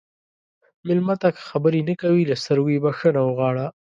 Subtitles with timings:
[0.85, 3.65] مېلمه ته که خبرې نه کوي، له سترګو یې بخښنه وغواړه.